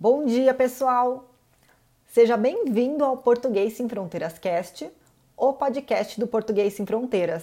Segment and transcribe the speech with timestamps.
[0.00, 1.24] Bom dia, pessoal!
[2.06, 4.88] Seja bem-vindo ao Português Sem Fronteiras Cast,
[5.36, 7.42] o podcast do Português Sem Fronteiras.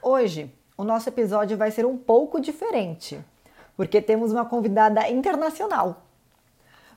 [0.00, 3.20] Hoje, o nosso episódio vai ser um pouco diferente,
[3.76, 6.04] porque temos uma convidada internacional.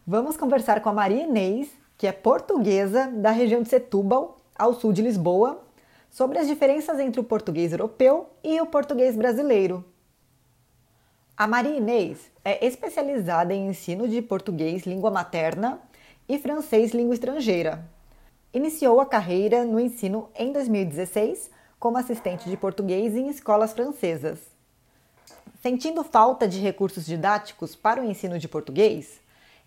[0.07, 4.93] Vamos conversar com a Maria Inês, que é portuguesa da região de Setúbal, ao sul
[4.93, 5.61] de Lisboa,
[6.09, 9.83] sobre as diferenças entre o português europeu e o português brasileiro.
[11.39, 15.79] A Maria Inês é especializada em ensino de português língua materna
[16.27, 17.81] e francês língua estrangeira.
[18.53, 24.37] Iniciou a carreira no ensino em 2016 como assistente de português em escolas francesas.
[25.61, 29.21] Sentindo falta de recursos didáticos para o ensino de português,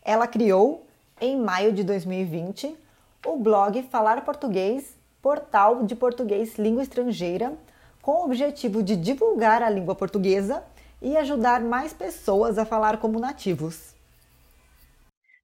[0.04, 0.86] ela criou,
[1.18, 2.76] em maio de 2020,
[3.24, 7.54] o blog Falar Português, portal de português língua estrangeira,
[8.02, 10.62] com o objetivo de divulgar a língua portuguesa
[11.02, 13.94] e ajudar mais pessoas a falar como nativos.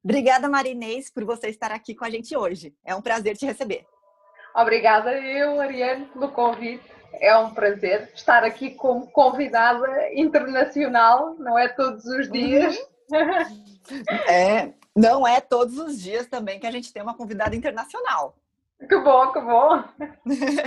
[0.02, 2.72] Obrigada, Marinês, por você estar aqui com a gente hoje.
[2.84, 3.84] É um prazer te receber.
[4.54, 6.84] Obrigada eu, Ariane, pelo convite.
[7.14, 12.76] É um prazer estar aqui como convidada internacional, não é todos os dias.
[14.28, 18.36] É, não é todos os dias também que a gente tem uma convidada internacional.
[18.78, 19.82] Que bom, que bom.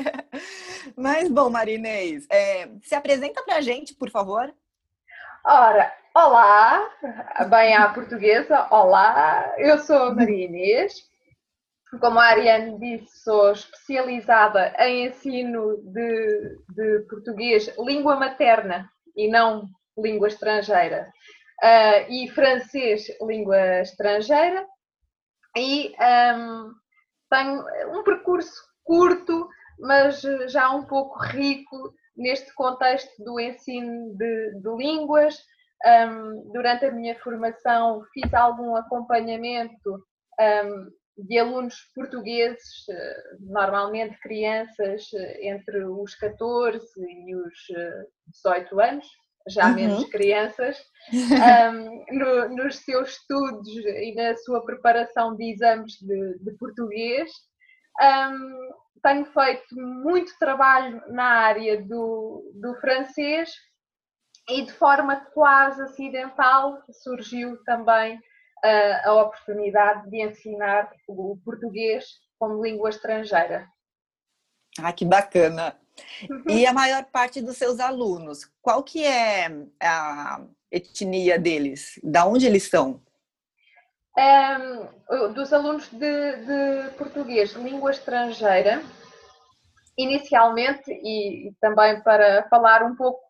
[0.98, 4.52] Mas, bom, Marinês, é, se apresenta para a gente, por favor.
[5.44, 6.88] Ora, olá,
[7.50, 10.94] bem à portuguesa, olá, eu sou a Maria Inês,
[12.00, 19.68] como a Ariane disse, sou especializada em ensino de, de português, língua materna e não
[19.98, 21.12] língua estrangeira,
[21.64, 24.68] uh, e francês, língua estrangeira,
[25.58, 25.92] e
[26.38, 26.72] um,
[27.32, 27.66] tenho
[27.98, 35.38] um percurso curto, mas já um pouco rico neste contexto do ensino de, de línguas.
[35.84, 39.96] Um, durante a minha formação fiz algum acompanhamento
[40.40, 47.54] um, de alunos portugueses, eh, normalmente crianças eh, entre os 14 e os
[48.28, 49.08] 18 eh, anos,
[49.48, 49.76] já uhum.
[49.76, 50.78] menos crianças,
[51.12, 57.30] um, no, nos seus estudos e na sua preparação de exames de, de português.
[58.02, 58.70] Um,
[59.02, 63.52] tenho feito muito trabalho na área do, do francês
[64.50, 72.06] e de forma quase acidental surgiu também uh, a oportunidade de ensinar o português
[72.40, 73.68] como língua estrangeira.
[74.80, 75.78] Ah, que bacana!
[76.48, 79.48] E a maior parte dos seus alunos, qual que é
[79.82, 80.42] a
[80.72, 82.00] etnia deles?
[82.04, 83.02] Da onde eles são?
[84.18, 88.82] Um, dos alunos de, de, português, língua estrangeira,
[89.98, 93.22] inicialmente, e, também para falar um pouco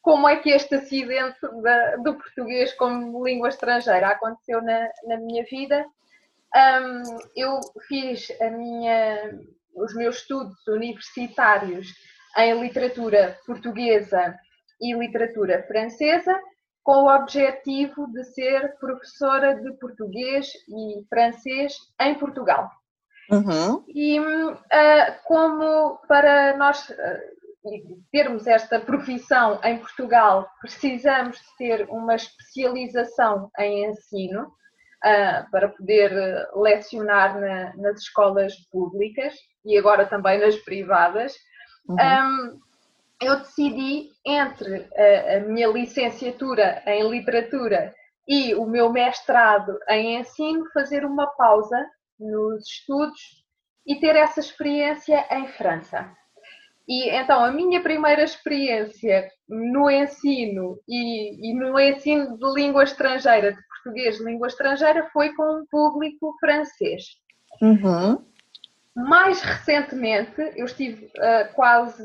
[0.00, 5.44] como é que este acidente da, do português como língua estrangeira aconteceu na, na minha
[5.44, 5.84] vida.
[6.54, 7.02] Um,
[7.36, 9.38] eu fiz minha,
[9.74, 11.88] os meus estudos universitários
[12.36, 14.38] em literatura portuguesa
[14.80, 16.38] e literatura francesa
[16.84, 22.70] com o objetivo de ser professora de português e francês em Portugal.
[23.30, 23.82] Uhum.
[23.88, 24.54] E uh,
[25.24, 33.86] como para nós uh, termos esta profissão em Portugal, precisamos de ter uma especialização em
[33.86, 36.12] ensino uh, para poder
[36.54, 39.34] lecionar na, nas escolas públicas
[39.64, 41.34] e agora também nas privadas.
[41.88, 41.96] Uhum.
[41.96, 42.60] Um,
[43.20, 47.94] eu decidi entre a, a minha licenciatura em literatura
[48.26, 51.86] e o meu mestrado em ensino fazer uma pausa
[52.18, 53.44] nos estudos
[53.86, 56.10] e ter essa experiência em França.
[56.88, 63.52] E então a minha primeira experiência no ensino e, e, no ensino de língua estrangeira,
[63.52, 67.04] de português de língua estrangeira, foi com um público francês.
[67.62, 68.22] Uhum.
[68.94, 72.04] Mais recentemente, eu estive uh, quase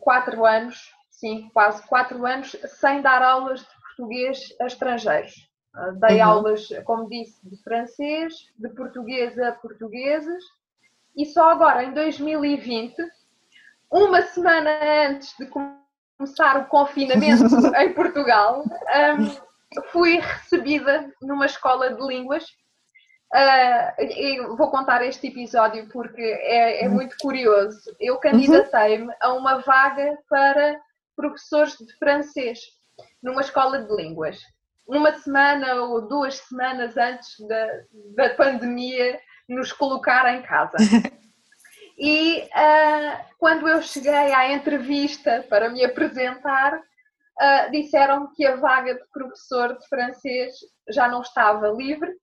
[0.00, 5.48] quatro anos, sim, quase quatro anos, sem dar aulas de português a estrangeiros.
[5.74, 6.28] Ah, dei uhum.
[6.28, 10.42] aulas, como disse, de francês, de português a portugueses,
[11.16, 12.94] e só agora, em 2020,
[13.90, 14.70] uma semana
[15.08, 17.44] antes de começar o confinamento
[17.76, 22.44] em Portugal, um, fui recebida numa escola de línguas
[23.34, 27.94] Uh, vou contar este episódio porque é, é muito curioso.
[28.00, 28.20] Eu uhum.
[28.20, 30.80] candidatei-me a uma vaga para
[31.14, 32.60] professores de francês
[33.22, 34.38] numa escola de línguas.
[34.86, 37.68] Uma semana ou duas semanas antes da,
[38.16, 40.76] da pandemia nos colocar em casa.
[41.98, 48.94] E uh, quando eu cheguei à entrevista para me apresentar, uh, disseram que a vaga
[48.94, 50.54] de professor de francês
[50.88, 52.14] já não estava livre,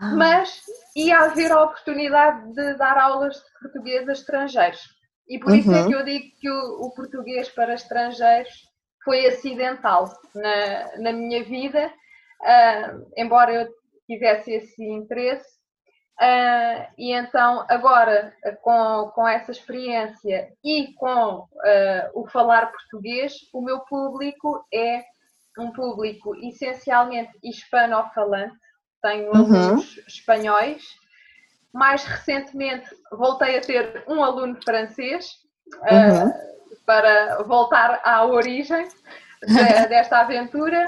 [0.00, 0.14] ah.
[0.14, 0.62] mas
[0.96, 4.80] ia haver a oportunidade de dar aulas de português a estrangeiros.
[5.28, 5.84] E por isso é uhum.
[5.84, 8.68] é que eu digo que o, o, português para estrangeiros
[9.04, 13.68] foi acidental na, na minha vida, uh, embora eu
[14.06, 15.48] tivesse esse interesse.
[16.20, 23.62] Uh, e então, agora, com, com essa experiência e com uh, o falar português, o
[23.62, 25.02] meu público é
[25.58, 28.56] um público essencialmente hispano-falante.
[29.02, 29.54] Tenho uhum.
[29.54, 30.82] alunos espanhóis.
[31.72, 35.38] Mais recentemente, voltei a ter um aluno francês
[35.74, 36.32] uh, uhum.
[36.84, 38.88] para voltar à origem
[39.46, 39.54] de,
[39.88, 40.84] desta aventura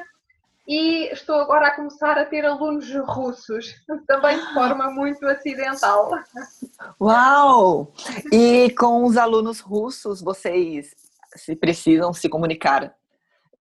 [0.67, 3.75] e estou agora a começar a ter alunos russos,
[4.07, 6.11] também de forma muito acidental.
[7.01, 7.93] Uau!
[8.33, 10.95] E com os alunos russos, vocês
[11.35, 12.95] se precisam se comunicar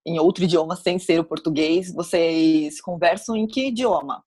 [0.05, 4.23] em outro idioma sem ser o português, vocês conversam em que idioma?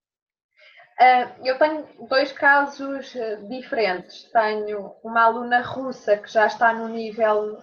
[1.01, 4.31] Uh, eu tenho dois casos eh, diferentes.
[4.31, 7.61] Tenho uma aluna russa que já está no nível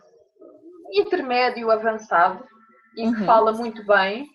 [0.91, 2.45] intermédio avançado
[2.97, 3.25] e que uhum.
[3.25, 4.27] fala muito bem,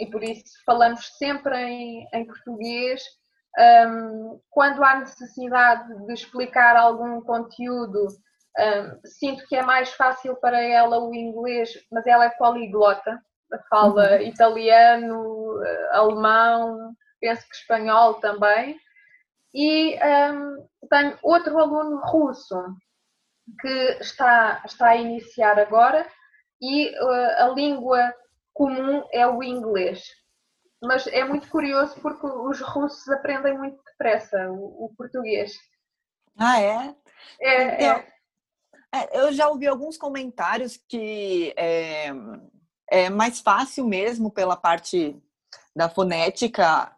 [0.00, 3.02] e por isso falamos sempre em, em português.
[3.86, 10.60] Um, quando há necessidade de explicar algum conteúdo, um, sinto que é mais fácil para
[10.60, 13.20] ela o inglês, mas ela é poliglota,
[13.68, 14.22] fala uhum.
[14.22, 18.80] italiano, eh, alemão, penso que espanhol também.
[19.52, 22.56] E um, tenho outro aluno russo
[23.60, 26.06] que está, está a iniciar agora
[26.60, 28.14] e uh, a língua
[28.52, 30.04] comum é o inglês.
[30.82, 35.52] Mas é muito curioso porque os russos aprendem muito depressa o, o português.
[36.38, 36.94] Ah, é?
[37.40, 38.04] É, então,
[38.92, 39.02] é.
[39.02, 39.20] é.
[39.20, 42.08] Eu já ouvi alguns comentários que é,
[42.88, 45.20] é mais fácil mesmo pela parte
[45.74, 46.94] da fonética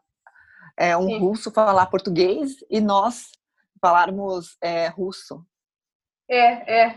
[0.76, 1.18] é, um Sim.
[1.18, 3.30] russo falar português e nós
[3.80, 5.44] falarmos é, russo.
[6.28, 6.94] É, é.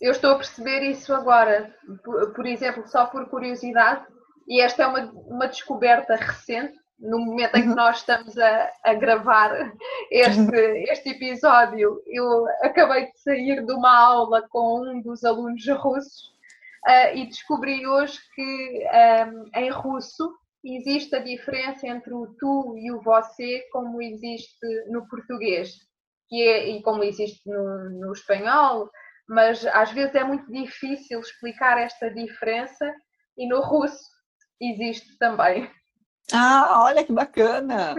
[0.00, 1.74] Eu estou a perceber isso agora,
[2.04, 4.04] por, por exemplo, só por curiosidade,
[4.46, 7.74] e esta é uma, uma descoberta recente, no momento em que uhum.
[7.74, 9.50] nós estamos a, a gravar
[10.10, 10.76] este, uhum.
[10.88, 16.32] este episódio, eu acabei de sair de uma aula com um dos alunos russos
[16.86, 20.34] uh, e descobri hoje que um, eh, em russo
[20.74, 25.70] existe a diferença entre o tu e o você, como existe no português,
[26.28, 28.90] que é, e como existe no, no espanhol,
[29.28, 32.92] mas às vezes é muito difícil explicar esta diferença
[33.38, 34.04] e no russo
[34.60, 35.70] existe também.
[36.32, 37.94] Ah, olha que bacana!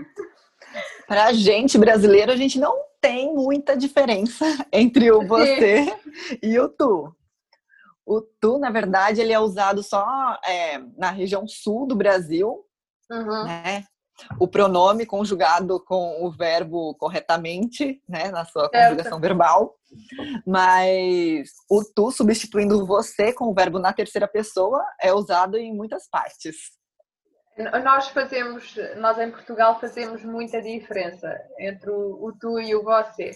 [1.08, 6.40] Para a gente brasileiro, a gente não tem muita diferença entre o você Sim.
[6.44, 7.16] e o tu.
[8.08, 12.66] O tu, na verdade, ele é usado só é, na região sul do Brasil,
[13.12, 13.44] uhum.
[13.44, 13.84] né?
[14.40, 19.76] O pronome conjugado com o verbo corretamente, né, na sua conjugação verbal.
[20.46, 26.10] Mas o tu substituindo você com o verbo na terceira pessoa é usado em muitas
[26.10, 26.72] partes.
[27.84, 33.32] Nós fazemos, nós em Portugal fazemos muita diferença entre o, o tu e o você.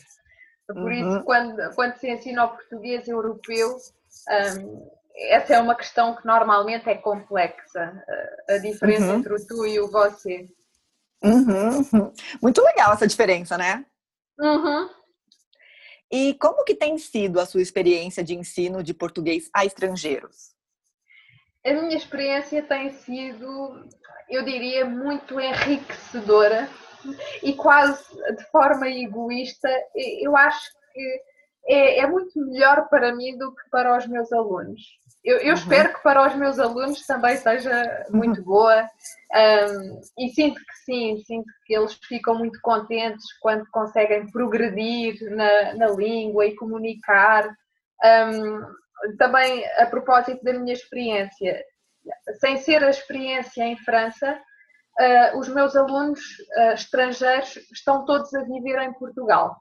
[0.66, 0.92] Por uhum.
[0.92, 3.78] isso, quando, quando se ensina o português europeu,
[5.16, 8.04] essa é uma questão que normalmente é complexa,
[8.50, 9.20] a diferença uhum.
[9.20, 10.48] entre o tu e o você.
[11.24, 12.12] Uhum.
[12.42, 13.86] Muito legal essa diferença, né?
[14.40, 14.90] Uhum.
[16.12, 20.52] E como que tem sido a sua experiência de ensino de português a estrangeiros?
[21.66, 23.88] A minha experiência tem sido,
[24.30, 26.68] eu diria, muito enriquecedora
[27.42, 28.04] e quase
[28.36, 29.70] de forma egoísta.
[29.96, 31.22] Eu acho que
[31.68, 34.82] é, é muito melhor para mim do que para os meus alunos.
[35.24, 35.54] Eu, eu uhum.
[35.54, 38.46] espero que para os meus alunos também seja muito uhum.
[38.46, 38.90] boa
[39.34, 45.76] um, e sinto que sim, sinto que eles ficam muito contentes quando conseguem progredir na,
[45.76, 47.48] na língua e comunicar.
[48.04, 48.62] Um,
[49.18, 51.64] também a propósito da minha experiência,
[52.40, 54.40] sem ser a experiência em França,
[55.00, 56.20] uh, os meus alunos
[56.58, 59.56] uh, estrangeiros estão todos a viver em Portugal.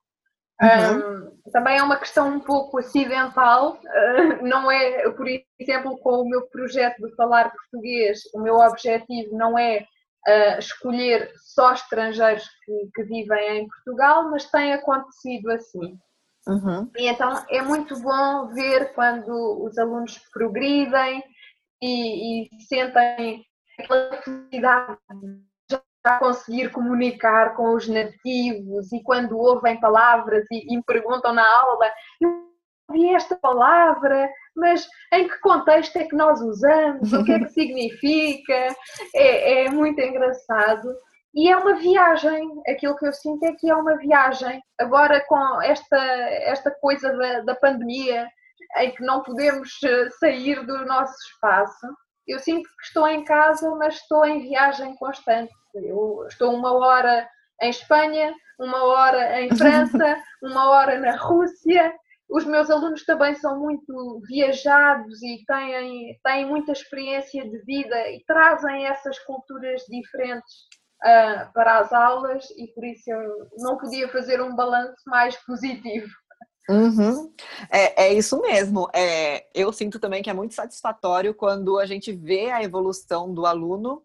[0.61, 1.31] Uhum.
[1.47, 5.27] Um, também é uma questão um pouco acidental, uh, não é, por
[5.59, 9.87] exemplo, com o meu projeto de falar português, o meu objetivo não é
[10.29, 15.99] uh, escolher só estrangeiros que, que, vivem em Portugal, mas tem acontecido assim.
[16.47, 16.91] Uhum.
[16.97, 21.23] E então é muito bom ver quando os alunos progridem
[21.83, 23.45] e, e sentem
[23.79, 24.99] aquela felicidade
[26.05, 31.47] a conseguir comunicar com os nativos e quando ouvem palavras e, e me perguntam na
[31.47, 31.91] aula,
[32.21, 32.51] eu
[32.89, 37.13] ouvi esta palavra, mas em que contexto é que nós usamos?
[37.13, 38.75] O que é que significa?
[39.15, 40.89] É, é muito engraçado.
[41.35, 44.61] E é uma viagem, aquilo que eu sinto é que é uma viagem.
[44.79, 48.27] Agora, com esta, esta coisa da, da pandemia,
[48.79, 51.87] em que não podemos eh, sair do nosso espaço,
[52.31, 55.53] eu sinto que estou em casa, mas estou em viagem constante.
[55.75, 57.29] Eu estou uma hora
[57.61, 61.93] em Espanha, uma hora em França, uma hora na Rússia.
[62.29, 68.23] Os meus alunos também são muito viajados e têm, têm muita experiência de vida e
[68.25, 70.55] trazem essas culturas diferentes
[71.03, 76.09] uh, para as aulas e por isso eu não podia fazer um balanço mais positivo.
[76.69, 77.33] Uhum.
[77.71, 78.89] É, é, isso mesmo.
[78.95, 83.47] É, eu sinto também que é muito satisfatório quando a gente vê a evolução do
[83.47, 84.03] aluno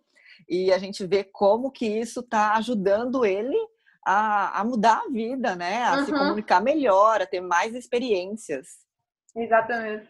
[0.50, 3.58] e a gente vê como que isso está ajudando ele
[4.06, 5.84] a, a, mudar a vida, né?
[5.84, 6.06] A uhum.
[6.06, 8.68] se comunicar melhor, a ter mais experiências.
[9.36, 10.08] Exatamente.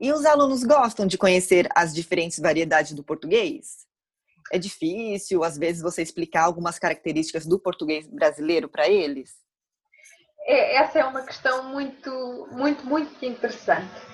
[0.00, 3.86] E os alunos gostam de conhecer as diferentes variedades do português?
[4.52, 9.41] É difícil, às vezes, você explicar algumas características do português brasileiro para eles?
[10.46, 14.12] É, essa é uma questão muito, muito, muito interessante.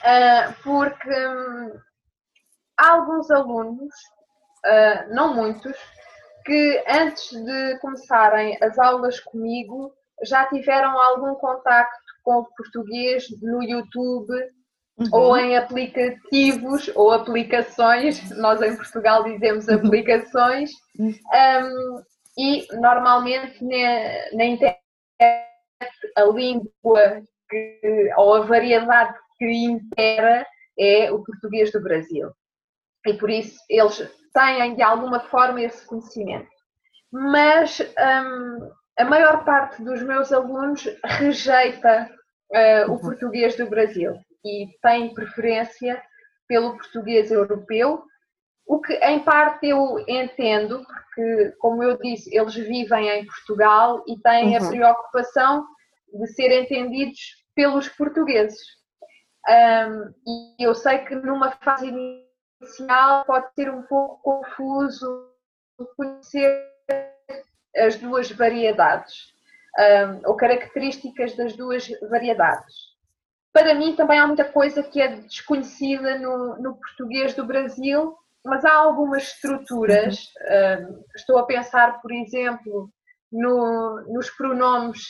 [0.00, 1.72] Uh, porque hum,
[2.78, 3.94] há alguns alunos,
[4.64, 5.76] uh, não muitos,
[6.44, 13.62] que antes de começarem as aulas comigo já tiveram algum contacto com o português no
[13.62, 14.32] YouTube
[14.98, 15.08] uhum.
[15.12, 19.76] ou em aplicativos ou aplicações, nós em Portugal dizemos uhum.
[19.76, 21.12] aplicações, uhum.
[21.12, 22.02] um,
[22.38, 24.80] e normalmente na, na internet
[26.16, 30.46] a língua que, ou a variedade que impera
[30.78, 32.30] é o português do Brasil.
[33.06, 33.98] E por isso eles
[34.32, 36.48] têm de alguma forma esse conhecimento.
[37.12, 42.10] Mas um, a maior parte dos meus alunos rejeita
[42.52, 42.98] uh, o uhum.
[42.98, 46.02] português do Brasil e tem preferência
[46.46, 48.02] pelo português europeu,
[48.70, 54.16] o que em parte eu entendo, porque, como eu disse, eles vivem em Portugal e
[54.20, 54.64] têm uhum.
[54.64, 55.66] a preocupação
[56.14, 57.18] de ser entendidos
[57.52, 58.60] pelos portugueses.
[59.48, 65.28] Um, e eu sei que numa fase inicial pode ser um pouco confuso
[65.96, 66.64] conhecer
[67.76, 69.34] as duas variedades
[69.80, 72.90] um, ou características das duas variedades.
[73.52, 78.64] Para mim também há muita coisa que é desconhecida no, no português do Brasil, mas
[78.64, 80.18] há algumas estruturas.
[80.50, 82.90] Um, estou a pensar, por exemplo,
[83.30, 85.06] no, nos pronomes.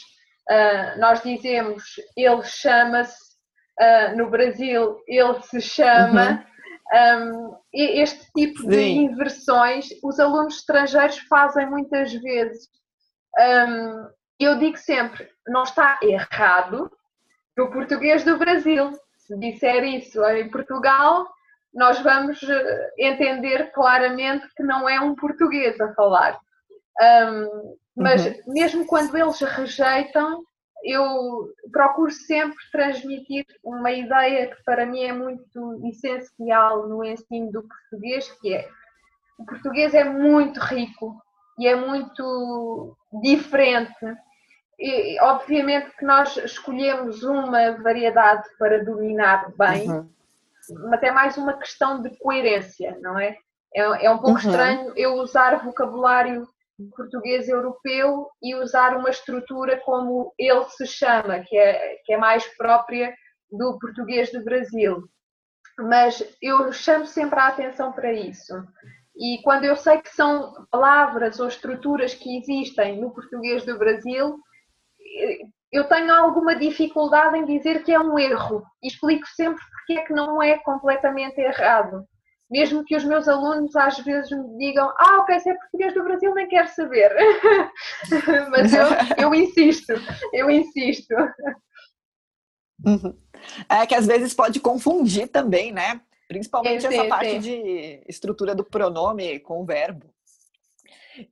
[0.50, 1.82] Uh, nós dizemos
[2.16, 3.16] ele chama-se,
[3.80, 6.30] uh, no Brasil ele se chama.
[6.30, 6.50] Uhum.
[6.92, 9.04] Um, este tipo de Sim.
[9.04, 12.68] inversões os alunos estrangeiros fazem muitas vezes.
[13.38, 14.08] Um,
[14.40, 16.90] eu digo sempre, não está errado
[17.56, 18.90] no português do Brasil.
[19.18, 21.28] Se disser isso em Portugal,
[21.72, 26.38] nós vamos eh, entender claramente que não é um português a falar.
[27.00, 28.34] Um, mas uhum.
[28.48, 30.42] mesmo quando eles rejeitam,
[30.82, 37.62] eu procuro sempre transmitir uma ideia que para mim é muito essencial no ensino do
[37.62, 38.68] português, que é
[39.38, 41.20] o português é muito rico
[41.58, 44.16] e é muito diferente.
[44.78, 50.10] E, obviamente que nós escolhemos uma variedade para dominar bem, uhum.
[50.74, 53.36] Mas é mais uma questão de coerência, não é?
[53.74, 54.50] É, é um pouco uhum.
[54.50, 56.46] estranho eu usar vocabulário
[56.96, 62.44] português europeu e usar uma estrutura como ele se chama, que é, que é mais
[62.56, 63.14] própria
[63.50, 65.04] do português do Brasil.
[65.78, 68.54] Mas eu chamo sempre a atenção para isso.
[69.16, 74.38] E quando eu sei que são palavras ou estruturas que existem no português do Brasil,
[75.72, 78.62] eu tenho alguma dificuldade em dizer que é um erro.
[78.82, 82.06] E explico sempre porque é que não é completamente errado
[82.50, 86.02] mesmo que os meus alunos às vezes me digam, ah, ok, se é português do
[86.02, 87.14] Brasil, nem quero saber.
[88.50, 89.92] Mas eu, eu insisto,
[90.32, 91.14] eu insisto.
[92.84, 93.16] Uhum.
[93.68, 96.00] É que às vezes pode confundir também, né?
[96.26, 97.38] Principalmente sim, essa parte sim.
[97.38, 100.12] de estrutura do pronome com o verbo.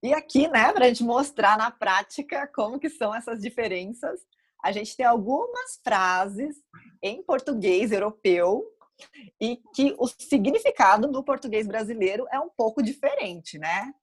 [0.00, 4.20] E aqui, né, para a gente mostrar na prática como que são essas diferenças,
[4.62, 6.56] a gente tem algumas frases
[7.02, 8.64] em português europeu
[9.40, 13.94] e que o significado do português brasileiro é um pouco diferente, né?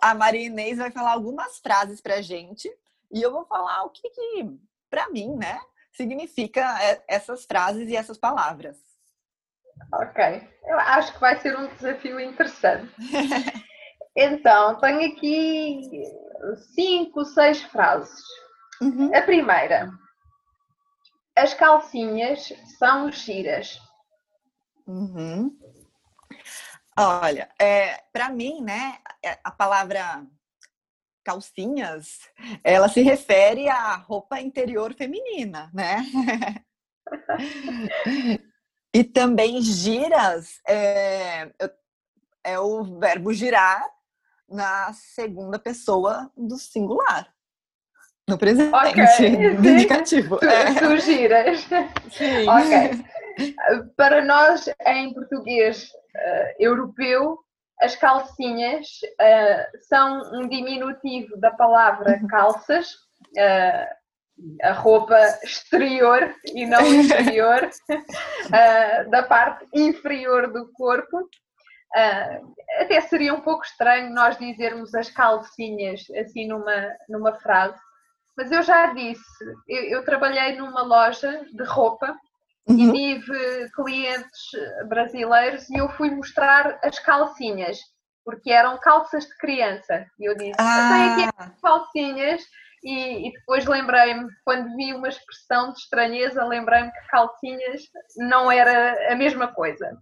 [0.00, 2.70] A Maria Inês vai falar algumas frases para a gente
[3.10, 4.58] e eu vou falar o que, que
[4.90, 5.60] para mim, né,
[5.92, 6.62] significa
[7.08, 8.76] essas frases e essas palavras.
[9.92, 12.92] Ok, eu acho que vai ser um desafio interessante.
[14.16, 15.80] então, tenho aqui
[16.74, 18.22] cinco, seis frases.
[18.80, 19.14] Uhum.
[19.14, 19.90] A primeira,
[21.36, 23.80] as calcinhas são giras.
[24.86, 25.56] Uhum.
[26.98, 30.26] Olha, é, para mim, né, é, a palavra
[31.26, 32.20] calcinhas,
[32.62, 36.06] ela se refere à roupa interior feminina, né?
[38.94, 41.52] e também giras é,
[42.44, 43.84] é o verbo girar
[44.48, 47.35] na segunda pessoa do singular.
[48.28, 49.54] No presente, okay.
[49.54, 50.38] no indicativo.
[50.38, 50.74] Tu, é.
[50.74, 51.60] tu giras.
[52.10, 52.48] Sim.
[52.48, 53.04] Ok.
[53.96, 57.38] Para nós, em português uh, europeu,
[57.80, 58.86] as calcinhas
[59.20, 62.94] uh, são um diminutivo da palavra calças,
[63.36, 63.96] uh,
[64.62, 67.70] a roupa exterior e não interior,
[69.08, 71.26] da parte inferior do corpo.
[72.80, 77.78] até seria um pouco estranho nós dizermos as calcinhas assim numa, numa frase,
[78.36, 79.24] mas eu já disse,
[79.66, 82.14] eu, eu trabalhei numa loja de roupa
[82.68, 82.94] uhum.
[82.94, 84.50] e tive clientes
[84.88, 87.78] brasileiros e eu fui mostrar as calcinhas,
[88.24, 90.06] porque eram calças de criança.
[90.18, 90.88] E eu disse, ah.
[90.92, 92.42] tenho aqui as calcinhas
[92.84, 97.82] e, e depois lembrei-me, quando vi uma expressão de estranheza, lembrei-me que calcinhas
[98.16, 99.96] não era a mesma coisa.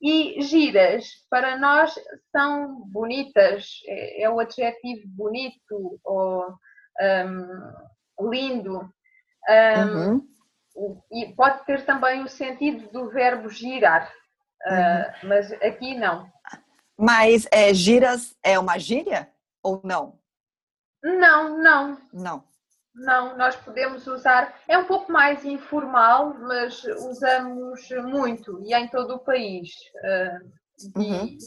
[0.00, 1.92] E giras, para nós,
[2.30, 6.46] são bonitas, é, é o adjetivo bonito ou
[7.00, 8.92] um, lindo.
[9.48, 10.28] Um,
[10.76, 11.02] uhum.
[11.10, 14.12] E pode ter também o sentido do verbo girar,
[14.66, 15.28] uh, uhum.
[15.28, 16.30] mas aqui não.
[16.96, 19.28] Mas é, giras é uma gíria
[19.62, 20.18] ou não?
[21.02, 21.98] Não, não.
[22.12, 22.44] Não.
[22.94, 29.14] Não, nós podemos usar, é um pouco mais informal, mas usamos muito e em todo
[29.14, 29.70] o país.
[30.02, 30.50] Uh,
[30.96, 31.38] uhum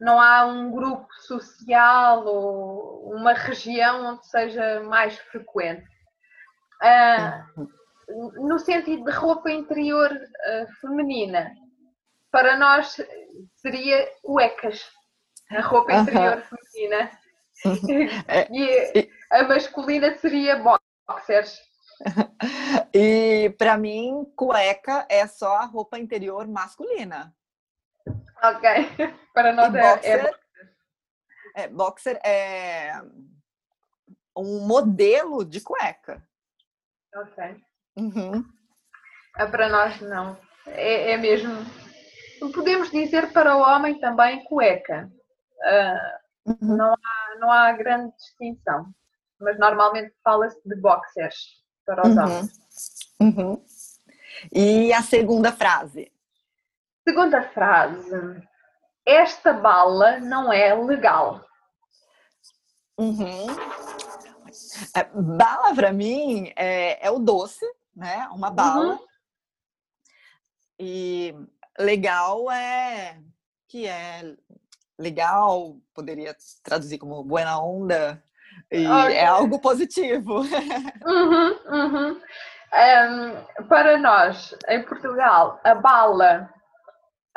[0.00, 5.84] não há um grupo social ou uma região onde seja mais frequente.
[6.82, 7.66] Uh,
[8.46, 11.52] no sentido de roupa interior uh, feminina,
[12.30, 12.96] para nós
[13.56, 14.84] seria cuecas,
[15.50, 17.10] a roupa interior feminina.
[18.28, 20.62] É, e a masculina seria
[21.08, 21.58] boxers.
[22.94, 27.34] E para mim, cueca é só a roupa interior masculina.
[28.42, 28.68] Ok.
[29.34, 30.24] Para nós é, boxer,
[31.54, 31.62] é...
[31.62, 31.68] é.
[31.68, 32.92] Boxer é
[34.36, 36.22] um modelo de cueca.
[37.14, 37.56] Ok.
[37.96, 38.44] Uhum.
[39.36, 40.36] É para nós não.
[40.66, 41.52] É, é, mesmo.
[42.54, 45.10] Podemos dizer para o homem também cueca.
[45.60, 46.76] Uh, uhum.
[46.76, 48.92] não, há, não há grande distinção.
[49.40, 52.22] Mas normalmente fala-se de boxers para os uhum.
[52.22, 52.50] homens.
[53.20, 53.64] Uhum.
[54.52, 56.12] E a segunda frase?
[57.08, 58.42] Segunda frase.
[59.06, 61.42] Esta bala não é legal.
[62.98, 63.46] Uhum.
[64.94, 67.64] É, bala para mim é, é, o doce,
[67.96, 68.28] né?
[68.30, 68.92] Uma bala.
[68.92, 68.98] Uhum.
[70.78, 71.34] E
[71.78, 73.18] legal é
[73.68, 74.36] que é
[74.98, 78.22] legal, poderia traduzir como buena onda,
[78.70, 79.16] e okay.
[79.16, 80.42] é algo positivo.
[81.06, 82.20] Uhum, uhum.
[82.70, 86.52] Um, para nós, em Portugal, a bala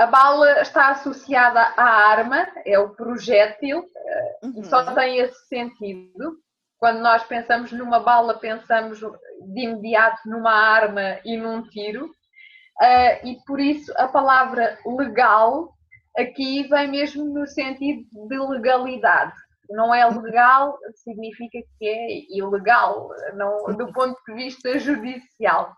[0.02, 4.64] a bala está associada à arma, é o projétil, eh, uhum.
[4.64, 6.40] só tem esse sentido.
[6.80, 12.08] Quando nós pensamos numa bala, pensamos de imediato numa arma e num tiro.
[12.08, 15.72] Uh, e por isso a palavra legal
[16.18, 19.36] aqui vem mesmo no sentido de legalidade.
[19.70, 25.76] Não é legal, significa que é ilegal, não, do ponto de vista judicial.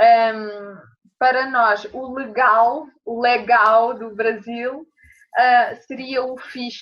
[0.00, 0.78] Um,
[1.22, 6.80] para nós o legal, o legal do Brasil uh, seria o fixe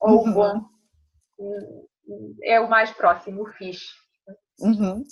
[0.00, 0.30] ou uhum.
[0.30, 0.64] o bom.
[2.44, 3.88] É o mais próximo, o fixe.
[4.60, 5.02] Uhum.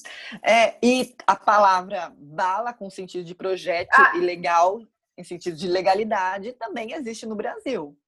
[0.41, 4.13] É, e a palavra bala com sentido de projeto ah.
[4.17, 4.81] e legal
[5.19, 7.99] em sentido de legalidade também existe no Brasil.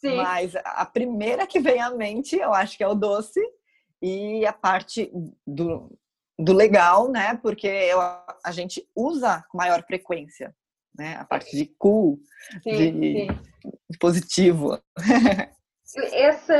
[0.00, 0.16] Sim.
[0.16, 3.40] Mas a primeira que vem à mente, eu acho que é o doce
[4.02, 5.12] e a parte
[5.46, 5.96] do,
[6.42, 7.38] do legal, né?
[7.42, 10.54] Porque eu, a gente usa com maior frequência,
[10.94, 11.16] né?
[11.16, 12.18] A parte de cool,
[12.62, 13.26] sim, de, sim.
[13.90, 14.78] de, positivo.
[16.12, 16.54] Essa,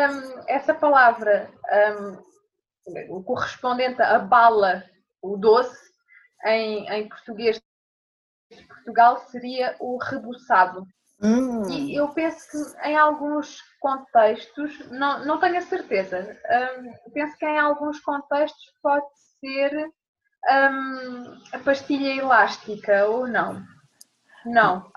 [0.46, 1.50] essa palavra,
[2.86, 4.84] um, o correspondente a bala,
[5.22, 5.90] o doce,
[6.44, 7.58] em, em português
[8.50, 10.86] de Portugal seria o rebuçado.
[11.22, 11.62] Hum.
[11.70, 16.36] E eu penso que em alguns contextos, não, não tenho a certeza,
[16.78, 19.06] um, penso que em alguns contextos pode
[19.42, 19.90] ser
[20.48, 23.62] um, a pastilha elástica ou não?
[24.46, 24.90] Não.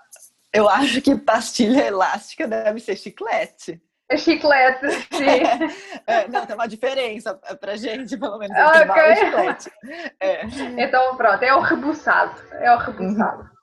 [0.54, 3.82] Eu acho que pastilha elástica deve ser chiclete.
[4.10, 5.74] A chiclete, sim.
[6.08, 8.56] É, não, tem uma diferença pra gente, pelo menos.
[8.56, 9.12] Okay.
[9.12, 9.72] e chiclete.
[10.20, 10.46] É.
[10.78, 12.40] Então, pronto, é o rebuçado.
[12.52, 13.42] É o rebuçado.
[13.42, 13.56] Uhum.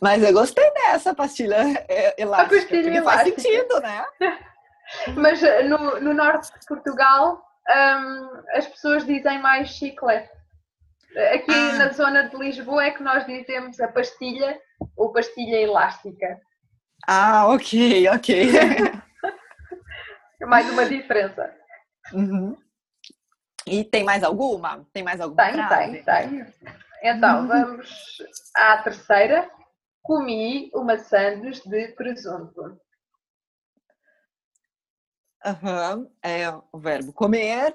[0.00, 1.56] Mas eu gostei dessa pastilha
[1.88, 2.56] é, elástica.
[2.56, 3.02] A pastilha elástica.
[3.02, 4.04] faz sentido, né?
[5.16, 10.30] Mas eh, no, no norte de Portugal, um, as pessoas dizem mais chiclete.
[11.34, 11.72] Aqui ah.
[11.74, 14.60] na zona de Lisboa é que nós dizemos a pastilha
[14.96, 16.40] ou pastilha elástica.
[17.06, 18.48] Ah, ok, ok.
[20.46, 21.52] mais uma diferença.
[22.12, 22.56] Uhum.
[23.66, 24.86] E tem mais alguma?
[24.92, 25.42] Tem mais alguma?
[25.42, 26.02] Tem, frase?
[26.02, 26.46] tem, tem.
[27.02, 27.48] Então, uhum.
[27.48, 28.18] vamos
[28.56, 29.50] à terceira.
[30.02, 32.78] Comi uma sandes de presunto.
[35.44, 36.10] Uhum.
[36.22, 37.74] É o verbo comer.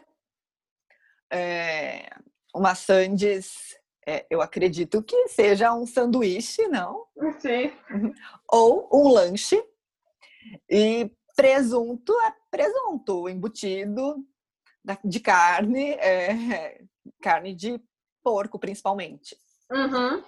[1.31, 2.09] É,
[2.53, 7.05] uma sandes, é, eu acredito que seja um sanduíche, não?
[7.39, 7.71] Sim.
[7.89, 8.13] Uhum.
[8.51, 9.61] Ou um lanche.
[10.69, 14.23] E presunto é presunto, embutido
[15.03, 16.81] de carne, é,
[17.21, 17.81] carne de
[18.23, 19.37] porco principalmente.
[19.71, 20.23] Uhum.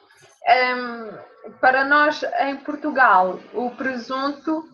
[0.48, 4.68] Um, para nós em Portugal, o presunto,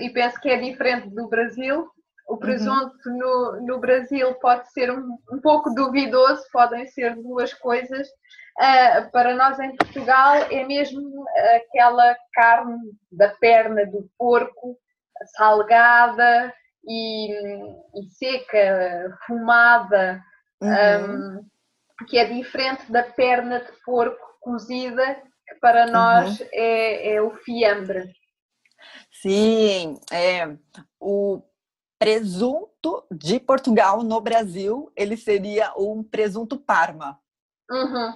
[0.00, 1.88] e penso que é diferente do Brasil,
[2.28, 3.18] o presunto uhum.
[3.18, 8.08] no, no Brasil pode ser um, um, pouco duvidoso, podem ser duas coisas.
[8.58, 11.24] Uh, para nós em Portugal é mesmo
[11.56, 12.78] aquela carne
[13.10, 14.78] da perna do porco,
[15.36, 16.52] salgada
[16.86, 17.32] e,
[17.94, 20.22] e seca, fumada,
[20.60, 21.40] uhum.
[21.40, 26.46] um, que é diferente da perna de porco cozida, que para nós uhum.
[26.52, 28.10] é, é o fiambre.
[29.22, 30.56] Sim, é,
[30.98, 31.40] o
[31.96, 37.20] presunto de Portugal no Brasil, ele seria um presunto Parma.
[37.70, 38.14] Uhum.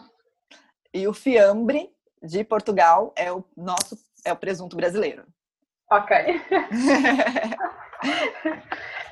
[0.93, 5.25] E o fiambre de Portugal é o nosso é o presunto brasileiro.
[5.89, 6.17] Ok.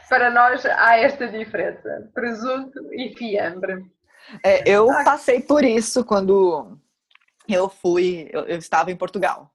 [0.09, 3.89] Para nós há esta diferença: presunto e fiambre.
[4.43, 6.77] É, eu passei por isso quando
[7.49, 9.54] eu fui, eu, eu estava em Portugal.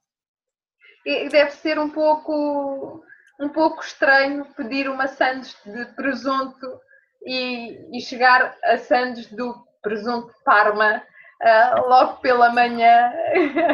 [1.06, 3.04] Deve ser um pouco
[3.40, 6.80] um pouco estranho pedir uma sandes de presunto
[7.26, 11.02] e, e chegar a sandes do presunto Parma
[11.42, 13.14] uh, logo pela manhã.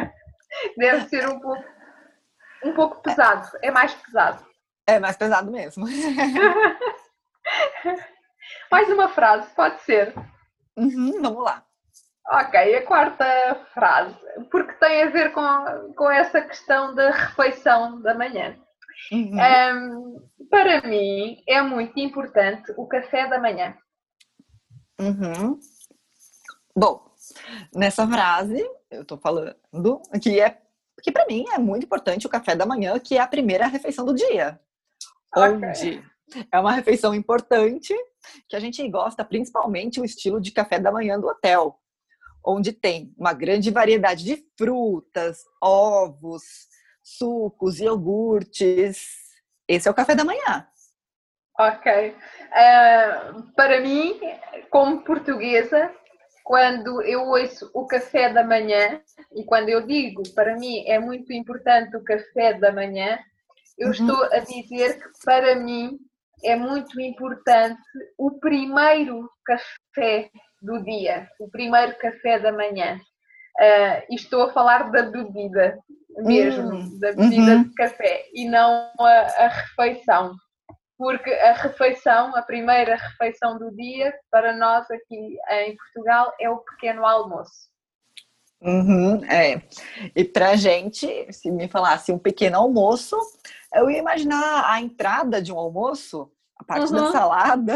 [0.77, 1.65] Deve ser um pouco,
[2.63, 4.45] um pouco pesado, é mais pesado.
[4.87, 5.87] É mais pesado mesmo.
[8.71, 10.13] mais uma frase, pode ser.
[10.77, 11.65] Uhum, vamos lá.
[12.27, 13.25] Ok, a quarta
[13.73, 14.15] frase,
[14.49, 18.57] porque tem a ver com, com essa questão da refeição da manhã.
[19.11, 19.37] Uhum.
[19.37, 23.77] Um, para mim é muito importante o café da manhã.
[24.99, 25.59] Uhum.
[26.75, 27.05] Bom,
[27.73, 30.61] nessa frase eu estou falando que é
[31.01, 34.03] que para mim é muito importante o café da manhã, que é a primeira refeição
[34.03, 34.59] do dia.
[35.35, 35.53] Okay.
[35.53, 36.03] Onde
[36.51, 37.93] é uma refeição importante
[38.49, 41.79] que a gente gosta principalmente o estilo de café da manhã do hotel,
[42.45, 46.43] onde tem uma grande variedade de frutas, ovos,
[47.03, 49.07] sucos, iogurtes.
[49.67, 50.67] Esse é o café da manhã.
[51.57, 52.09] Ok.
[52.09, 54.19] Uh, para mim,
[54.69, 55.91] como portuguesa,
[56.43, 59.01] quando eu ouço o café da manhã,
[59.33, 63.17] e quando eu digo para mim é muito importante o café da manhã,
[63.77, 63.93] eu uhum.
[63.93, 65.97] estou a dizer que para mim
[66.43, 67.81] é muito importante
[68.17, 70.29] o primeiro café
[70.65, 72.99] do dia, o primeiro café da manhã.
[73.57, 75.79] Uh, e estou a falar da bebida
[76.17, 76.99] mesmo, uhum.
[76.99, 77.63] da bebida uhum.
[77.63, 80.35] de café e não a, a, refeição.
[80.97, 86.57] Porque a refeição, a primeira refeição do dia, para nós aqui em Portugal, é o
[86.57, 87.69] pequeno almoço.
[88.61, 89.61] Uhum, é.
[90.15, 93.15] E para gente, se me falasse um pequeno almoço,
[93.73, 97.11] eu ia imaginar a entrada de um almoço, a parte da uhum.
[97.11, 97.73] salada,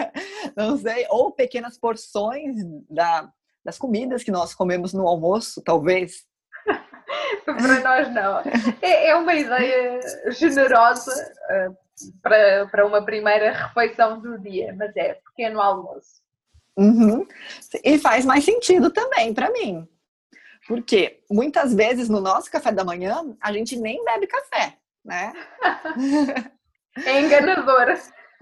[0.56, 2.56] não sei, ou pequenas porções
[2.88, 3.30] da,
[3.64, 6.24] das comidas que nós comemos no almoço, talvez.
[7.44, 8.40] para nós não.
[8.80, 11.76] É, é uma ideia generosa uh,
[12.22, 16.22] para, para uma primeira refeição do dia, mas é pequeno almoço.
[16.76, 17.26] Uhum.
[17.84, 19.86] E faz mais sentido também para mim.
[20.66, 25.32] Porque muitas vezes no nosso café da manhã a gente nem bebe café, né?
[27.04, 27.98] é enganador.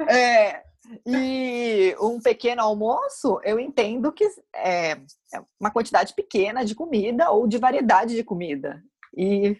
[0.09, 0.63] É,
[1.07, 7.47] e um pequeno almoço, eu entendo que é, é uma quantidade pequena de comida ou
[7.47, 8.83] de variedade de comida.
[9.17, 9.57] E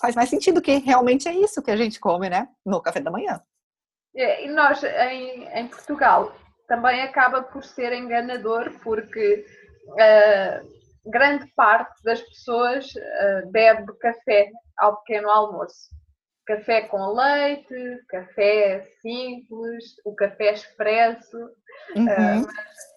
[0.00, 2.48] faz mais sentido que realmente é isso que a gente come, né?
[2.64, 3.40] No café da manhã.
[4.14, 6.34] É, e nós, em, em, Portugal,
[6.68, 9.46] também acaba por ser enganador, porque
[9.88, 15.88] uh, grande parte das pessoas uh, bebe café ao pequeno almoço.
[16.46, 21.38] Café com leite, café simples, o café expresso.
[21.96, 22.42] Uhum.
[22.42, 22.48] Uh,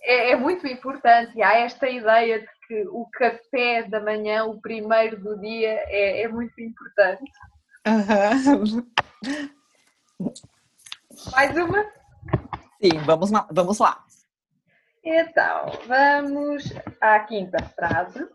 [0.04, 1.42] é, é, muito importante.
[1.42, 6.28] Há esta ideia de que o café da manhã, o primeiro do dia, é, é
[6.28, 7.32] muito importante.
[7.88, 8.92] Uhum.
[11.32, 11.84] Mais uma?
[12.82, 14.04] Sim, vamos, vamos lá.
[15.04, 18.28] Então, vamos à quinta frase.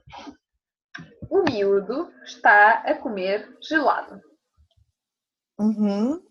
[1.29, 4.21] O miúdo está a comer gelado.
[5.61, 6.23] Uhum.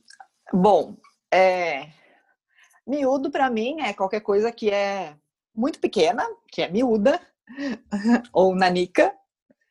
[0.51, 0.97] Bom,
[1.31, 1.91] é...
[2.85, 5.15] miúdo para mim é qualquer coisa que é
[5.53, 7.21] muito pequena, que é miúda,
[8.33, 9.15] ou nanica.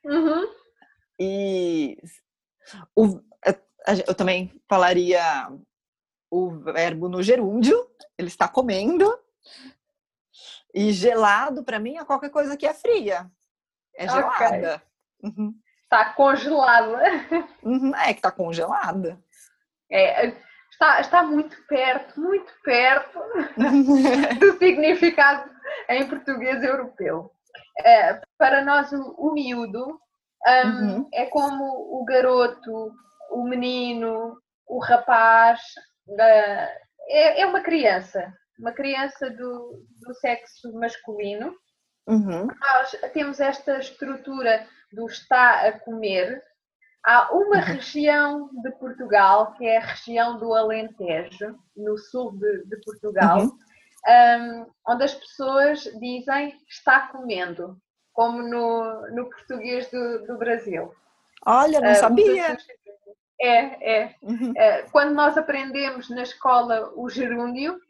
[0.05, 0.47] Uhum.
[1.19, 1.99] E
[2.95, 3.21] o,
[4.07, 5.21] eu também falaria
[6.31, 9.19] o verbo no gerúndio, ele está comendo.
[10.73, 13.29] E gelado, para mim, é qualquer coisa que é fria.
[13.95, 14.83] É gelada.
[15.19, 15.31] Okay.
[15.31, 15.55] Uhum.
[15.83, 17.03] Está congelada.
[17.63, 17.95] Uhum.
[17.97, 19.19] É que está congelada.
[19.91, 20.33] É,
[20.71, 23.19] está, está muito perto, muito perto
[24.39, 25.51] do significado
[25.89, 27.31] em português europeu.
[27.85, 30.01] É, para nós, o, o miúdo
[30.47, 31.09] um, uhum.
[31.13, 31.65] é como
[32.01, 32.93] o garoto,
[33.31, 35.61] o menino, o rapaz,
[36.09, 41.55] uh, é, é uma criança, uma criança do, do sexo masculino.
[42.07, 42.47] Uhum.
[42.47, 46.43] Nós temos esta estrutura do está a comer.
[47.09, 52.77] Há uma região de Portugal, que é a região do Alentejo, no sul de, de
[52.85, 53.59] Portugal, uhum.
[54.07, 57.81] um, onde as pessoas dizem está comendo,
[58.13, 60.93] como no, no português do, do Brasil.
[61.47, 62.59] Olha, não uh, sabia!
[63.41, 64.15] É, é.
[64.21, 64.51] Uhum.
[64.51, 67.81] Uh, quando nós aprendemos na escola o gerúndio,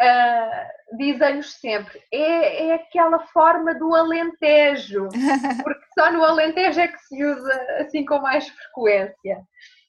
[0.00, 5.08] uh, dizem-nos sempre, é, é aquela forma do Alentejo,
[5.62, 9.42] porque só no Alentejo é que se usa assim com mais frequência.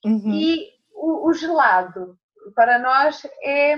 [0.04, 0.32] Uhum.
[0.32, 2.18] E o, o, gelado,
[2.56, 3.76] para nós, é,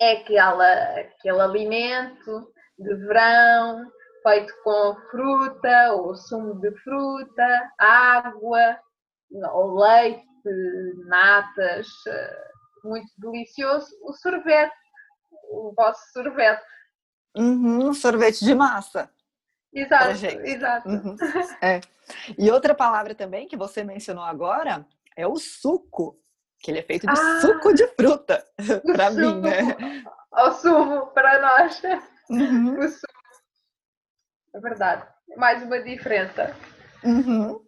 [0.00, 3.86] é aquela, aquele alimento de verão,
[4.24, 8.78] feito com fruta ou sumo de fruta, água,
[9.52, 10.24] ou leite,
[11.06, 12.44] natas, eh,
[12.84, 13.86] muito delicioso.
[14.02, 14.72] O sorvete,
[15.50, 16.62] o vosso sorvete.
[17.36, 19.10] Uhum, sorvete de massa.
[19.72, 20.88] Exato, exato.
[20.88, 21.16] Uhum.
[21.60, 21.80] É.
[22.38, 26.20] E outra palavra também que você mencionou agora é o suco,
[26.60, 28.44] que ele é feito de ah, suco de fruta,
[28.94, 30.04] para mim, né?
[30.32, 31.82] O sumo, para nós.
[32.30, 32.78] Uhum.
[32.78, 33.14] O sumo.
[34.54, 35.06] É verdade.
[35.36, 36.54] Mais uma diferença.
[37.02, 37.60] Uhum.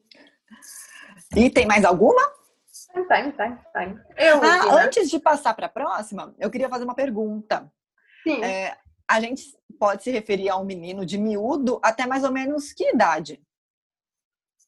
[1.35, 2.23] E tem mais alguma?
[3.05, 4.01] Tem, tem, tem.
[4.17, 7.71] Eu, ah, antes de passar para a próxima, eu queria fazer uma pergunta.
[8.23, 8.43] Sim.
[8.43, 8.77] É,
[9.09, 9.43] a gente
[9.79, 13.41] pode se referir a um menino de miúdo até mais ou menos que idade?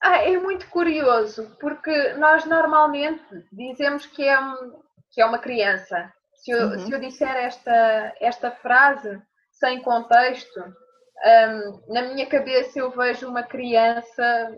[0.01, 6.13] Ah, é muito curioso, porque nós normalmente dizemos que é, um, que é uma criança.
[6.37, 6.87] Se eu, uhum.
[6.87, 13.43] se eu disser esta, esta frase sem contexto, um, na minha cabeça eu vejo uma
[13.43, 14.57] criança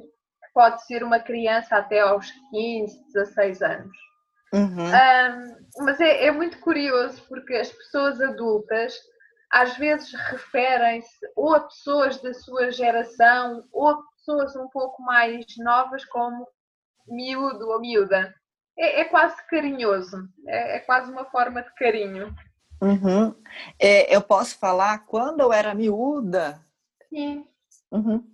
[0.53, 3.97] pode ser uma criança até aos 15, 16 anos.
[4.53, 4.87] Uhum.
[4.87, 8.95] Um, mas é, é, muito curioso porque as pessoas adultas
[9.51, 15.45] às vezes referem-se ou a pessoas da sua geração ou a pessoas um pouco mais
[15.59, 16.47] novas como
[17.07, 18.35] miúdo ou miúda.
[18.79, 22.35] É, é quase carinhoso, é, é, quase uma forma de carinho.
[22.81, 23.35] Uhum.
[23.79, 26.65] É, eu posso falar quando eu era miúda?
[27.09, 27.47] Sim.
[27.91, 28.25] Uhum.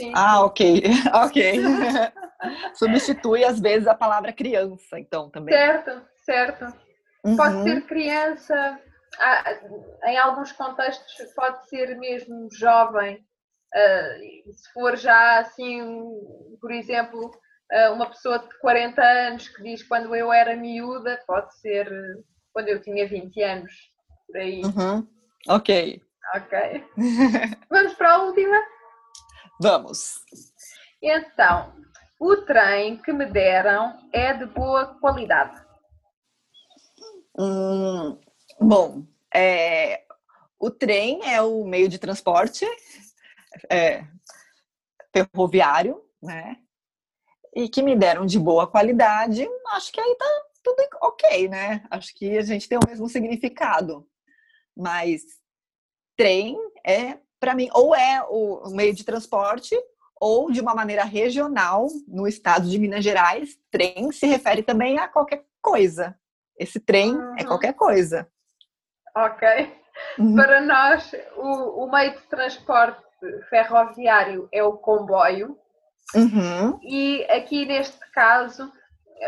[0.00, 0.12] Sim.
[0.16, 0.82] Ah, ok,
[1.12, 1.60] ok.
[2.74, 5.54] Substitui às vezes a palavra criança, então também.
[5.54, 6.64] Certo, certo.
[7.22, 7.36] Uhum.
[7.36, 8.80] Pode ser criança,
[10.04, 13.16] em alguns contextos pode ser mesmo jovem.
[13.74, 15.82] Uh, se for já assim,
[16.60, 21.54] por exemplo, uh, uma pessoa de 40 anos que diz quando eu era miúda, pode
[21.60, 21.86] ser
[22.54, 23.72] quando eu tinha 20 anos,
[24.26, 24.62] por aí.
[24.64, 25.06] Uhum.
[25.46, 26.02] Ok.
[26.34, 26.84] Ok.
[27.68, 28.56] Vamos para a última?
[29.60, 30.24] Vamos.
[31.02, 31.74] Então,
[32.18, 35.62] o trem que me deram é de boa qualidade.
[37.38, 38.18] Hum,
[38.58, 40.02] bom, é,
[40.58, 42.64] o trem é o meio de transporte
[43.70, 44.06] é,
[45.12, 46.56] ferroviário, né?
[47.54, 51.84] E que me deram de boa qualidade, acho que aí tá tudo ok, né?
[51.90, 54.08] Acho que a gente tem o mesmo significado.
[54.74, 55.22] Mas
[56.16, 59.74] trem é para mim, ou é o meio de transporte,
[60.20, 65.08] ou de uma maneira regional, no estado de Minas Gerais, trem se refere também a
[65.08, 66.14] qualquer coisa.
[66.58, 67.36] Esse trem uhum.
[67.38, 68.28] é qualquer coisa.
[69.16, 69.48] Ok.
[70.18, 70.36] Uhum.
[70.36, 73.02] Para nós, o, o, meio de transporte
[73.48, 75.56] ferroviário é o comboio.
[76.14, 76.78] Uhum.
[76.82, 78.70] E aqui neste caso,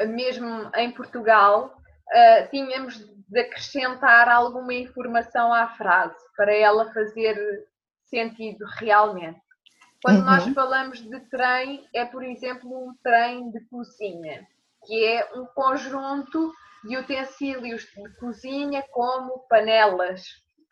[0.09, 2.98] mesmo em Portugal, uh, tínhamos
[3.29, 7.37] de acrescentar alguma informação à frase para ela fazer
[8.12, 9.40] sentido realmente.
[10.03, 10.25] Quando uhum.
[10.25, 14.46] nós falamos de trem, é, por exemplo, um trem de cozinha,
[14.85, 16.53] que é um conjunto
[16.85, 20.25] de utensílios de cozinha, como panelas,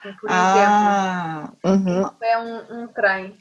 [0.03, 1.91] por ah, exemplo.
[1.93, 2.11] Uhum.
[2.21, 3.39] É um, um trem.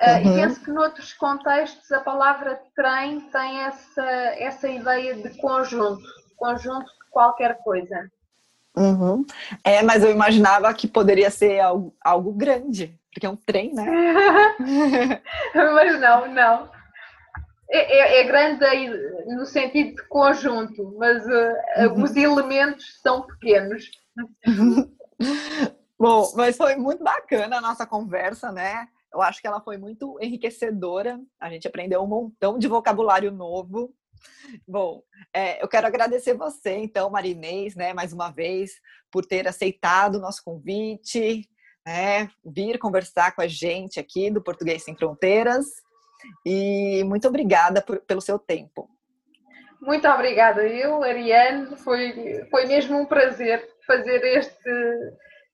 [0.00, 0.18] Uh, uhum.
[0.18, 6.04] E penso que noutros contextos a palavra trem tem essa, essa ideia de conjunto,
[6.36, 8.10] conjunto de qualquer coisa.
[8.76, 9.24] Uhum.
[9.64, 13.84] É, mas eu imaginava que poderia ser algo, algo grande, porque é um trem, né?
[15.54, 16.70] mas não, não.
[17.70, 18.64] É, é, é, grande
[19.26, 22.02] no sentido de conjunto, mas uh, uhum.
[22.02, 23.90] os elementos são pequenos.
[25.98, 28.88] Bom, mas foi muito bacana a nossa conversa, né?
[29.12, 31.20] Eu acho que ela foi muito enriquecedora.
[31.40, 33.92] A gente aprendeu um montão de vocabulário novo.
[34.66, 40.16] Bom, é, eu quero agradecer você, então, Marinês, né, mais uma vez, por ter aceitado
[40.16, 41.48] o nosso convite,
[41.88, 45.64] né, vir conversar com a gente aqui do Português Sem Fronteiras.
[46.44, 48.90] E muito obrigada por, pelo seu tempo.
[49.80, 51.76] Muito obrigada, eu, Ariane.
[51.78, 54.70] Foi, foi mesmo um prazer fazer este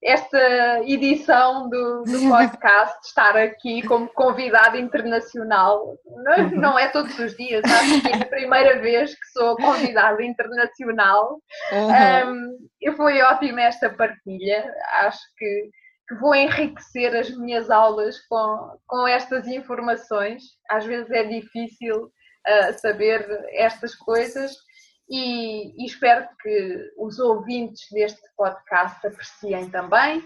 [0.05, 5.97] esta edição do, do podcast, estar aqui como convidada internacional.
[6.05, 6.61] Não, uhum.
[6.61, 11.41] não, é todos os dias, acho que é a primeira vez que sou convidada internacional.
[11.73, 12.59] Uhum.
[12.87, 14.71] Um, foi ótima esta partilha,
[15.05, 15.71] acho que,
[16.09, 20.43] que vou enriquecer as minhas aulas com, com estas informações.
[20.71, 24.53] Às vezes é difícil uh, saber estas coisas
[25.09, 30.23] e, e espero que os ouvintes deste podcast apreciem também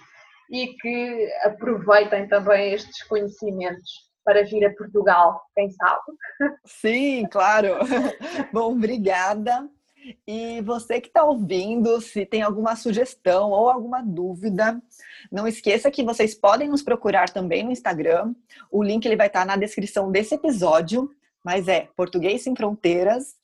[0.51, 6.03] e que aproveitem também estes conhecimentos para vir a Portugal, quem sabe.
[6.67, 7.77] Sim, claro.
[8.53, 9.69] Bom, obrigada.
[10.27, 14.81] E você que está ouvindo, se tem alguma sugestão ou alguma dúvida,
[15.31, 18.35] não esqueça que vocês podem nos procurar também no Instagram.
[18.71, 21.11] O link ele vai estar na descrição desse episódio,
[21.44, 23.37] mas é Português Sem Fronteiras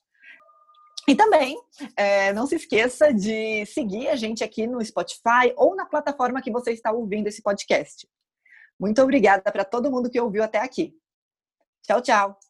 [1.07, 1.59] e também
[1.97, 6.51] é, não se esqueça de seguir a gente aqui no Spotify ou na plataforma que
[6.51, 8.09] você está ouvindo esse podcast.
[8.81, 10.97] Muito obrigada para todo mundo que ouviu até aqui.
[11.83, 12.44] Tchau, tchau.